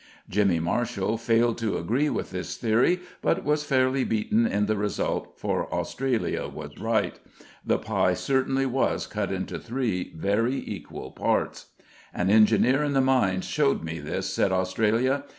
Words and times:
Jimmy 0.27 0.59
Marshall 0.59 1.15
failed 1.19 1.59
to 1.59 1.77
agree 1.77 2.09
with 2.09 2.31
this 2.31 2.57
theory, 2.57 3.01
but 3.21 3.43
was 3.45 3.63
fairly 3.63 4.03
beaten 4.03 4.47
in 4.47 4.65
the 4.65 4.75
result, 4.75 5.37
for 5.39 5.71
Australia 5.71 6.47
was 6.47 6.79
right. 6.79 7.19
The 7.63 7.77
pie 7.77 8.15
certainly 8.15 8.65
was 8.65 9.05
cut 9.05 9.31
into 9.31 9.59
three 9.59 10.11
very 10.17 10.55
equal 10.55 11.11
parts. 11.11 11.67
"An 12.15 12.31
engineer 12.31 12.83
in 12.83 12.93
the 12.93 12.99
mines 13.01 13.45
showed 13.45 13.83
me 13.83 13.99
this," 13.99 14.25
said 14.33 14.51
Australia. 14.51 15.23